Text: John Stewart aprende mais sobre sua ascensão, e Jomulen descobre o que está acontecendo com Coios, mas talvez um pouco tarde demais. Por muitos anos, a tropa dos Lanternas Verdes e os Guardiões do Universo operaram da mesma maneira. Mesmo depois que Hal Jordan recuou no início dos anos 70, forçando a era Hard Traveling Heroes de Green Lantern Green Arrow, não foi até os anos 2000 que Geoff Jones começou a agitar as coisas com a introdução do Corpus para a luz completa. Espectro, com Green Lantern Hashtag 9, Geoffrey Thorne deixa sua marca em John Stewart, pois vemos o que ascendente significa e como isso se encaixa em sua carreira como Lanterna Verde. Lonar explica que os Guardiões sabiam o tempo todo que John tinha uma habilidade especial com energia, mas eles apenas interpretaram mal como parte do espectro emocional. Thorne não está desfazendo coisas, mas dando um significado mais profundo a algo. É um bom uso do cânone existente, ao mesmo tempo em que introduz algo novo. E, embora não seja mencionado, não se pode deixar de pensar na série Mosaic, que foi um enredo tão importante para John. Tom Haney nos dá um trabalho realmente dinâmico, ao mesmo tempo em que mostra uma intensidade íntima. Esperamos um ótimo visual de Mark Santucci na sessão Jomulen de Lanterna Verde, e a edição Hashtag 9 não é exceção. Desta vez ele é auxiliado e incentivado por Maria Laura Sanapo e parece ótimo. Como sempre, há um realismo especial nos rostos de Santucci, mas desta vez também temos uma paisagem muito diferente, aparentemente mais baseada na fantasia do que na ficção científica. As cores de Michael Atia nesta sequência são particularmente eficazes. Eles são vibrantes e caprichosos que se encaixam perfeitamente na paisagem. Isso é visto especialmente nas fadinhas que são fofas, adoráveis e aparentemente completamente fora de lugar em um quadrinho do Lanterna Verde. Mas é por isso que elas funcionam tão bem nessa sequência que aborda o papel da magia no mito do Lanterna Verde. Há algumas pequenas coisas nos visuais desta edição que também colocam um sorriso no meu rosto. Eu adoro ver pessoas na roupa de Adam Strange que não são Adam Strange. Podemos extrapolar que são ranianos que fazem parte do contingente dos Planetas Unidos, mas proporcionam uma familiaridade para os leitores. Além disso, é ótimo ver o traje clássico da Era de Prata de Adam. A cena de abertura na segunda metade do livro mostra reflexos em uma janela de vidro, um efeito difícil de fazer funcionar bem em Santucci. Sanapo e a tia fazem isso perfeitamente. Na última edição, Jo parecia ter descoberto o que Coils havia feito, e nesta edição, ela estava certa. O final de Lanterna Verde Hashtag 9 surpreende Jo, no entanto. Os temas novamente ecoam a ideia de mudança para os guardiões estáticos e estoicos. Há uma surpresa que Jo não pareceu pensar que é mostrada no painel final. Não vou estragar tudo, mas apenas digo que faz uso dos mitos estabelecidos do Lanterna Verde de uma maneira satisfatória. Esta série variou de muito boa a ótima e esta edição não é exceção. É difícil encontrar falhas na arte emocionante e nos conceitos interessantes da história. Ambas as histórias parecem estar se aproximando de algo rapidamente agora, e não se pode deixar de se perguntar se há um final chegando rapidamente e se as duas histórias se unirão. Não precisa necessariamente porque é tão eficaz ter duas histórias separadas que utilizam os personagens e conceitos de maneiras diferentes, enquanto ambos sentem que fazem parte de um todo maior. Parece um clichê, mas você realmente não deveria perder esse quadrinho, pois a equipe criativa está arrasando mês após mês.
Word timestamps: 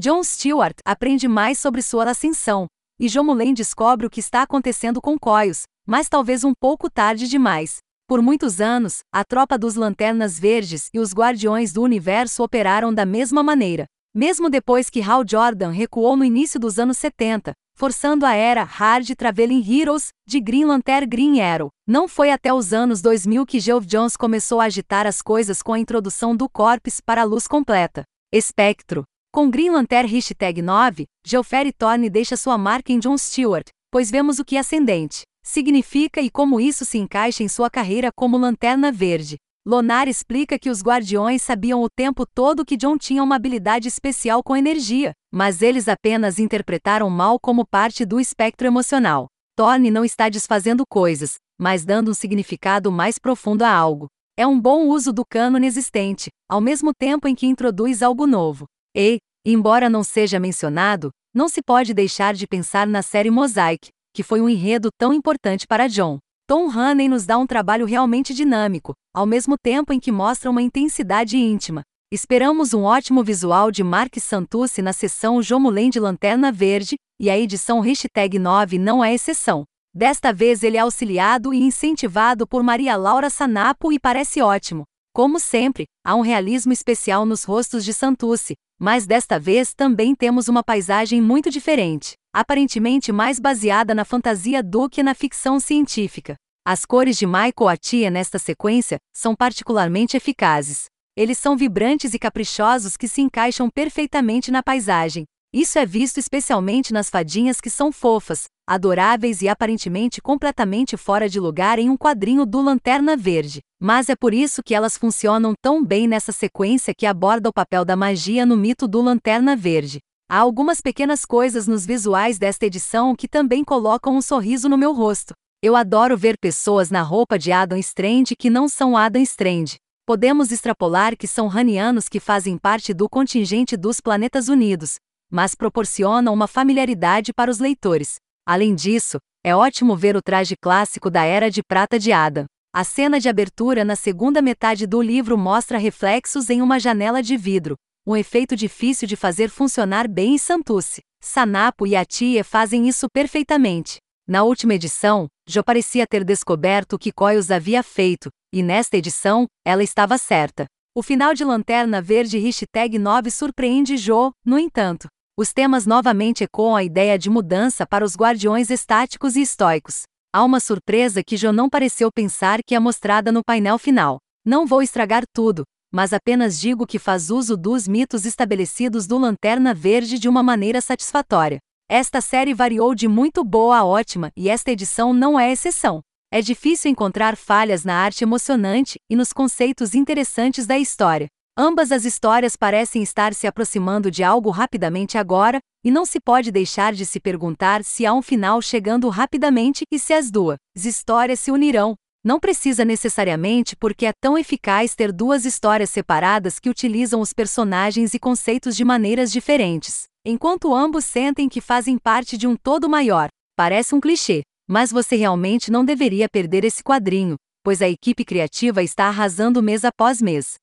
John 0.00 0.22
Stewart 0.22 0.76
aprende 0.84 1.26
mais 1.26 1.58
sobre 1.58 1.82
sua 1.82 2.08
ascensão, 2.08 2.68
e 3.00 3.08
Jomulen 3.08 3.52
descobre 3.52 4.06
o 4.06 4.10
que 4.10 4.20
está 4.20 4.42
acontecendo 4.42 5.00
com 5.00 5.18
Coios, 5.18 5.64
mas 5.84 6.08
talvez 6.08 6.44
um 6.44 6.52
pouco 6.54 6.88
tarde 6.88 7.26
demais. 7.26 7.78
Por 8.06 8.22
muitos 8.22 8.60
anos, 8.60 9.00
a 9.12 9.24
tropa 9.24 9.58
dos 9.58 9.74
Lanternas 9.74 10.38
Verdes 10.38 10.88
e 10.94 11.00
os 11.00 11.12
Guardiões 11.12 11.72
do 11.72 11.82
Universo 11.82 12.44
operaram 12.44 12.94
da 12.94 13.04
mesma 13.04 13.42
maneira. 13.42 13.86
Mesmo 14.14 14.48
depois 14.48 14.88
que 14.88 15.02
Hal 15.02 15.24
Jordan 15.28 15.70
recuou 15.70 16.16
no 16.16 16.24
início 16.24 16.60
dos 16.60 16.78
anos 16.78 16.96
70, 16.96 17.52
forçando 17.76 18.24
a 18.24 18.34
era 18.34 18.62
Hard 18.62 19.16
Traveling 19.16 19.64
Heroes 19.68 20.10
de 20.24 20.38
Green 20.38 20.64
Lantern 20.64 21.08
Green 21.08 21.40
Arrow, 21.40 21.70
não 21.84 22.06
foi 22.06 22.30
até 22.30 22.54
os 22.54 22.72
anos 22.72 23.02
2000 23.02 23.44
que 23.44 23.58
Geoff 23.58 23.84
Jones 23.84 24.16
começou 24.16 24.60
a 24.60 24.66
agitar 24.66 25.08
as 25.08 25.20
coisas 25.20 25.60
com 25.60 25.72
a 25.72 25.78
introdução 25.80 26.36
do 26.36 26.48
Corpus 26.48 27.00
para 27.00 27.22
a 27.22 27.24
luz 27.24 27.48
completa. 27.48 28.04
Espectro, 28.32 29.04
com 29.38 29.48
Green 29.48 29.70
Lantern 29.70 30.08
Hashtag 30.08 30.60
9, 30.60 31.06
Geoffrey 31.24 31.72
Thorne 31.72 32.10
deixa 32.10 32.36
sua 32.36 32.58
marca 32.58 32.92
em 32.92 32.98
John 32.98 33.16
Stewart, 33.16 33.68
pois 33.88 34.10
vemos 34.10 34.40
o 34.40 34.44
que 34.44 34.56
ascendente 34.56 35.22
significa 35.44 36.20
e 36.20 36.28
como 36.28 36.60
isso 36.60 36.84
se 36.84 36.98
encaixa 36.98 37.44
em 37.44 37.48
sua 37.48 37.70
carreira 37.70 38.10
como 38.14 38.36
Lanterna 38.36 38.90
Verde. 38.90 39.36
Lonar 39.64 40.08
explica 40.08 40.58
que 40.58 40.68
os 40.68 40.82
Guardiões 40.82 41.40
sabiam 41.40 41.80
o 41.82 41.88
tempo 41.88 42.26
todo 42.26 42.64
que 42.64 42.76
John 42.76 42.98
tinha 42.98 43.22
uma 43.22 43.36
habilidade 43.36 43.86
especial 43.86 44.42
com 44.42 44.56
energia, 44.56 45.12
mas 45.32 45.62
eles 45.62 45.86
apenas 45.86 46.40
interpretaram 46.40 47.08
mal 47.08 47.38
como 47.38 47.64
parte 47.64 48.04
do 48.04 48.18
espectro 48.18 48.66
emocional. 48.66 49.28
Thorne 49.56 49.88
não 49.88 50.04
está 50.04 50.28
desfazendo 50.28 50.82
coisas, 50.84 51.36
mas 51.56 51.84
dando 51.84 52.10
um 52.10 52.14
significado 52.14 52.90
mais 52.90 53.18
profundo 53.18 53.62
a 53.62 53.70
algo. 53.70 54.08
É 54.36 54.46
um 54.46 54.60
bom 54.60 54.88
uso 54.88 55.12
do 55.12 55.24
cânone 55.24 55.66
existente, 55.66 56.28
ao 56.50 56.60
mesmo 56.60 56.90
tempo 56.92 57.28
em 57.28 57.34
que 57.34 57.46
introduz 57.46 58.02
algo 58.02 58.26
novo. 58.26 58.66
E, 58.94 59.18
embora 59.44 59.88
não 59.88 60.02
seja 60.02 60.40
mencionado, 60.40 61.10
não 61.34 61.48
se 61.48 61.62
pode 61.62 61.94
deixar 61.94 62.34
de 62.34 62.46
pensar 62.46 62.86
na 62.86 63.02
série 63.02 63.30
Mosaic, 63.30 63.88
que 64.14 64.22
foi 64.22 64.40
um 64.40 64.48
enredo 64.48 64.88
tão 64.98 65.12
importante 65.12 65.66
para 65.66 65.86
John. 65.86 66.18
Tom 66.46 66.70
Haney 66.70 67.08
nos 67.08 67.26
dá 67.26 67.36
um 67.36 67.46
trabalho 67.46 67.84
realmente 67.84 68.32
dinâmico, 68.32 68.94
ao 69.14 69.26
mesmo 69.26 69.56
tempo 69.56 69.92
em 69.92 70.00
que 70.00 70.10
mostra 70.10 70.50
uma 70.50 70.62
intensidade 70.62 71.36
íntima. 71.36 71.82
Esperamos 72.10 72.72
um 72.72 72.84
ótimo 72.84 73.22
visual 73.22 73.70
de 73.70 73.84
Mark 73.84 74.16
Santucci 74.18 74.80
na 74.80 74.94
sessão 74.94 75.42
Jomulen 75.42 75.90
de 75.90 76.00
Lanterna 76.00 76.50
Verde, 76.50 76.96
e 77.20 77.28
a 77.28 77.38
edição 77.38 77.80
Hashtag 77.80 78.38
9 78.38 78.78
não 78.78 79.04
é 79.04 79.12
exceção. 79.12 79.64
Desta 79.94 80.32
vez 80.32 80.62
ele 80.62 80.78
é 80.78 80.80
auxiliado 80.80 81.52
e 81.52 81.58
incentivado 81.58 82.46
por 82.46 82.62
Maria 82.62 82.96
Laura 82.96 83.28
Sanapo 83.28 83.92
e 83.92 83.98
parece 83.98 84.40
ótimo. 84.40 84.84
Como 85.12 85.40
sempre, 85.40 85.86
há 86.04 86.14
um 86.14 86.20
realismo 86.20 86.72
especial 86.72 87.26
nos 87.26 87.44
rostos 87.44 87.84
de 87.84 87.92
Santucci, 87.92 88.54
mas 88.78 89.06
desta 89.06 89.38
vez 89.38 89.74
também 89.74 90.14
temos 90.14 90.48
uma 90.48 90.62
paisagem 90.62 91.20
muito 91.20 91.50
diferente, 91.50 92.14
aparentemente 92.32 93.10
mais 93.10 93.40
baseada 93.40 93.94
na 93.94 94.04
fantasia 94.04 94.62
do 94.62 94.88
que 94.88 95.02
na 95.02 95.14
ficção 95.14 95.58
científica. 95.58 96.36
As 96.64 96.84
cores 96.84 97.16
de 97.16 97.26
Michael 97.26 97.68
Atia 97.68 98.10
nesta 98.10 98.38
sequência 98.38 98.98
são 99.12 99.34
particularmente 99.34 100.16
eficazes. 100.16 100.84
Eles 101.16 101.38
são 101.38 101.56
vibrantes 101.56 102.14
e 102.14 102.18
caprichosos 102.18 102.96
que 102.96 103.08
se 103.08 103.20
encaixam 103.20 103.68
perfeitamente 103.68 104.50
na 104.52 104.62
paisagem. 104.62 105.24
Isso 105.52 105.78
é 105.78 105.86
visto 105.86 106.18
especialmente 106.18 106.92
nas 106.92 107.08
fadinhas 107.08 107.58
que 107.58 107.70
são 107.70 107.90
fofas, 107.90 108.44
adoráveis 108.66 109.40
e 109.40 109.48
aparentemente 109.48 110.20
completamente 110.20 110.94
fora 110.94 111.26
de 111.26 111.40
lugar 111.40 111.78
em 111.78 111.88
um 111.88 111.96
quadrinho 111.96 112.44
do 112.44 112.60
Lanterna 112.60 113.16
Verde. 113.16 113.60
Mas 113.80 114.10
é 114.10 114.14
por 114.14 114.34
isso 114.34 114.62
que 114.62 114.74
elas 114.74 114.98
funcionam 114.98 115.54
tão 115.62 115.82
bem 115.82 116.06
nessa 116.06 116.32
sequência 116.32 116.92
que 116.94 117.06
aborda 117.06 117.48
o 117.48 117.52
papel 117.52 117.82
da 117.82 117.96
magia 117.96 118.44
no 118.44 118.58
mito 118.58 118.86
do 118.86 119.00
Lanterna 119.00 119.56
Verde. 119.56 120.00
Há 120.28 120.36
algumas 120.36 120.82
pequenas 120.82 121.24
coisas 121.24 121.66
nos 121.66 121.86
visuais 121.86 122.38
desta 122.38 122.66
edição 122.66 123.16
que 123.16 123.26
também 123.26 123.64
colocam 123.64 124.14
um 124.14 124.20
sorriso 124.20 124.68
no 124.68 124.76
meu 124.76 124.92
rosto. 124.92 125.32
Eu 125.62 125.74
adoro 125.74 126.14
ver 126.14 126.36
pessoas 126.38 126.90
na 126.90 127.00
roupa 127.00 127.38
de 127.38 127.52
Adam 127.52 127.78
Strange 127.78 128.36
que 128.38 128.50
não 128.50 128.68
são 128.68 128.98
Adam 128.98 129.22
Strange. 129.22 129.76
Podemos 130.04 130.52
extrapolar 130.52 131.16
que 131.16 131.26
são 131.26 131.48
ranianos 131.48 132.06
que 132.06 132.20
fazem 132.20 132.58
parte 132.58 132.92
do 132.92 133.08
contingente 133.08 133.78
dos 133.78 133.98
Planetas 133.98 134.48
Unidos, 134.48 134.96
mas 135.30 135.54
proporcionam 135.54 136.32
uma 136.32 136.46
familiaridade 136.46 137.32
para 137.32 137.50
os 137.50 137.58
leitores. 137.58 138.16
Além 138.46 138.74
disso, 138.74 139.18
é 139.44 139.54
ótimo 139.54 139.96
ver 139.96 140.16
o 140.16 140.22
traje 140.22 140.54
clássico 140.60 141.10
da 141.10 141.24
Era 141.24 141.50
de 141.50 141.62
Prata 141.62 141.98
de 141.98 142.12
Adam. 142.12 142.46
A 142.74 142.84
cena 142.84 143.18
de 143.18 143.28
abertura 143.28 143.84
na 143.84 143.96
segunda 143.96 144.42
metade 144.42 144.86
do 144.86 145.00
livro 145.00 145.38
mostra 145.38 145.78
reflexos 145.78 146.50
em 146.50 146.60
uma 146.60 146.78
janela 146.78 147.22
de 147.22 147.36
vidro, 147.36 147.76
um 148.06 148.16
efeito 148.16 148.56
difícil 148.56 149.06
de 149.06 149.16
fazer 149.16 149.50
funcionar 149.50 150.08
bem 150.08 150.34
em 150.34 150.38
Santucci. 150.38 151.00
Sanapo 151.20 151.86
e 151.86 151.96
a 151.96 152.04
tia 152.04 152.44
fazem 152.44 152.88
isso 152.88 153.06
perfeitamente. 153.12 153.98
Na 154.26 154.44
última 154.44 154.74
edição, 154.74 155.26
Jo 155.48 155.64
parecia 155.64 156.06
ter 156.06 156.24
descoberto 156.24 156.94
o 156.94 156.98
que 156.98 157.10
Coils 157.10 157.50
havia 157.50 157.82
feito, 157.82 158.28
e 158.52 158.62
nesta 158.62 158.96
edição, 158.96 159.46
ela 159.66 159.82
estava 159.82 160.16
certa. 160.18 160.66
O 160.94 161.02
final 161.02 161.34
de 161.34 161.44
Lanterna 161.44 162.00
Verde 162.00 162.38
Hashtag 162.38 162.98
9 162.98 163.30
surpreende 163.30 163.96
Jo, 163.96 164.32
no 164.44 164.58
entanto. 164.58 165.08
Os 165.40 165.52
temas 165.52 165.86
novamente 165.86 166.42
ecoam 166.42 166.74
a 166.74 166.82
ideia 166.82 167.16
de 167.16 167.30
mudança 167.30 167.86
para 167.86 168.04
os 168.04 168.16
guardiões 168.16 168.70
estáticos 168.70 169.36
e 169.36 169.42
estoicos. 169.42 170.02
Há 170.34 170.42
uma 170.42 170.58
surpresa 170.58 171.22
que 171.22 171.36
Jo 171.36 171.52
não 171.52 171.70
pareceu 171.70 172.10
pensar 172.10 172.58
que 172.66 172.74
é 172.74 172.80
mostrada 172.80 173.30
no 173.30 173.44
painel 173.44 173.78
final. 173.78 174.18
Não 174.44 174.66
vou 174.66 174.82
estragar 174.82 175.22
tudo, 175.32 175.62
mas 175.92 176.12
apenas 176.12 176.58
digo 176.58 176.84
que 176.84 176.98
faz 176.98 177.30
uso 177.30 177.56
dos 177.56 177.86
mitos 177.86 178.26
estabelecidos 178.26 179.06
do 179.06 179.16
Lanterna 179.16 179.72
Verde 179.72 180.18
de 180.18 180.28
uma 180.28 180.42
maneira 180.42 180.80
satisfatória. 180.80 181.60
Esta 181.88 182.20
série 182.20 182.52
variou 182.52 182.92
de 182.92 183.06
muito 183.06 183.44
boa 183.44 183.76
a 183.76 183.84
ótima 183.84 184.32
e 184.36 184.48
esta 184.50 184.72
edição 184.72 185.12
não 185.12 185.38
é 185.38 185.52
exceção. 185.52 186.00
É 186.32 186.42
difícil 186.42 186.90
encontrar 186.90 187.36
falhas 187.36 187.84
na 187.84 187.94
arte 187.94 188.24
emocionante 188.24 188.98
e 189.08 189.14
nos 189.14 189.32
conceitos 189.32 189.94
interessantes 189.94 190.66
da 190.66 190.76
história. 190.76 191.28
Ambas 191.60 191.90
as 191.90 192.04
histórias 192.04 192.54
parecem 192.54 193.02
estar 193.02 193.34
se 193.34 193.44
aproximando 193.44 194.12
de 194.12 194.22
algo 194.22 194.48
rapidamente 194.48 195.18
agora, 195.18 195.58
e 195.84 195.90
não 195.90 196.06
se 196.06 196.20
pode 196.20 196.52
deixar 196.52 196.92
de 196.92 197.04
se 197.04 197.18
perguntar 197.18 197.82
se 197.82 198.06
há 198.06 198.14
um 198.14 198.22
final 198.22 198.62
chegando 198.62 199.08
rapidamente 199.08 199.82
e 199.90 199.98
se 199.98 200.12
as 200.12 200.30
duas 200.30 200.56
histórias 200.76 201.40
se 201.40 201.50
unirão. 201.50 201.96
Não 202.24 202.38
precisa 202.38 202.84
necessariamente 202.84 203.74
porque 203.74 204.06
é 204.06 204.12
tão 204.20 204.38
eficaz 204.38 204.94
ter 204.94 205.12
duas 205.12 205.44
histórias 205.44 205.90
separadas 205.90 206.60
que 206.60 206.70
utilizam 206.70 207.20
os 207.20 207.32
personagens 207.32 208.14
e 208.14 208.20
conceitos 208.20 208.76
de 208.76 208.84
maneiras 208.84 209.32
diferentes, 209.32 210.04
enquanto 210.24 210.72
ambos 210.72 211.04
sentem 211.06 211.48
que 211.48 211.60
fazem 211.60 211.98
parte 211.98 212.38
de 212.38 212.46
um 212.46 212.54
todo 212.54 212.88
maior. 212.88 213.30
Parece 213.56 213.96
um 213.96 214.00
clichê, 214.00 214.42
mas 214.68 214.92
você 214.92 215.16
realmente 215.16 215.72
não 215.72 215.84
deveria 215.84 216.28
perder 216.28 216.62
esse 216.62 216.84
quadrinho, 216.84 217.34
pois 217.64 217.82
a 217.82 217.88
equipe 217.88 218.24
criativa 218.24 218.80
está 218.80 219.06
arrasando 219.06 219.60
mês 219.60 219.84
após 219.84 220.22
mês. 220.22 220.54